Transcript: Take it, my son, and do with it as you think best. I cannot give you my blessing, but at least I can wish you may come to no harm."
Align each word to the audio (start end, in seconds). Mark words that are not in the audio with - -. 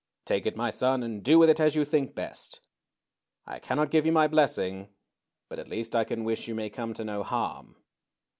Take 0.25 0.47
it, 0.47 0.55
my 0.55 0.71
son, 0.71 1.03
and 1.03 1.21
do 1.21 1.37
with 1.37 1.47
it 1.51 1.59
as 1.59 1.75
you 1.75 1.85
think 1.85 2.15
best. 2.15 2.59
I 3.45 3.59
cannot 3.59 3.91
give 3.91 4.03
you 4.03 4.11
my 4.11 4.25
blessing, 4.25 4.87
but 5.47 5.59
at 5.59 5.69
least 5.69 5.95
I 5.95 6.05
can 6.05 6.23
wish 6.23 6.47
you 6.47 6.55
may 6.55 6.71
come 6.71 6.95
to 6.95 7.05
no 7.05 7.21
harm." 7.21 7.75